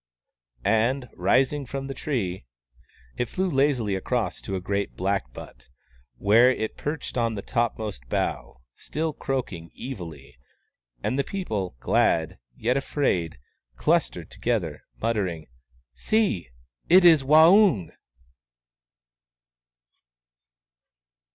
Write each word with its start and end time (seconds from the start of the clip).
"and, 0.65 1.07
rising 1.13 1.63
from 1.63 1.85
the 1.85 1.93
tree, 1.93 2.43
it 3.17 3.27
flew 3.29 3.47
lazily 3.47 3.93
across 3.93 4.41
to 4.41 4.55
a 4.55 4.59
great 4.59 4.95
blackbutt, 4.95 5.69
where 6.17 6.49
it 6.49 6.75
perched 6.75 7.19
on 7.19 7.35
the 7.35 7.43
topmost 7.43 8.09
bough, 8.09 8.61
still 8.73 9.13
croak 9.13 9.53
ing 9.53 9.69
evilly. 9.79 10.39
And 11.03 11.19
the 11.19 11.23
people, 11.23 11.75
glad, 11.79 12.39
yet 12.55 12.77
afraid, 12.77 13.37
clus 13.77 14.09
tered 14.09 14.31
together, 14.31 14.81
muttering," 14.99 15.45
See! 16.07 16.49
It 16.89 17.05
is 17.05 17.21
Waung 17.21 17.91